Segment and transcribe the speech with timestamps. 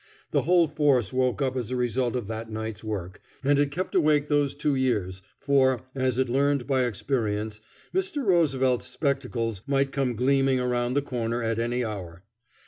[0.31, 3.93] The whole force woke up as a result of that night's work, and it kept
[3.93, 7.61] awake those two years, for, as it learned by experience,
[7.93, 8.25] Mr.
[8.25, 12.23] Roosevelt's spectacles might come gleaming around the corner at any hour.